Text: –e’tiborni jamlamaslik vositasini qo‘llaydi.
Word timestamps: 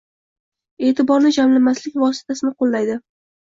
–e’tiborni 0.87 1.33
jamlamaslik 1.37 2.03
vositasini 2.07 2.55
qo‘llaydi. 2.61 3.01